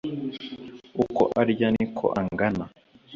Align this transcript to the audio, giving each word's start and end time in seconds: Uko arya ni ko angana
Uko 1.03 1.23
arya 1.41 1.69
ni 1.75 1.85
ko 1.97 2.05
angana 2.19 2.65